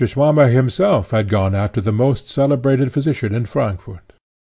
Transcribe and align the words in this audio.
Swammer 0.03 0.47
himself 0.47 1.11
had 1.11 1.29
gone 1.29 1.53
after 1.53 1.79
the 1.79 1.91
most 1.91 2.27
celebrated 2.27 2.91
physician 2.91 3.35
in 3.35 3.45
Frankfort. 3.45 4.13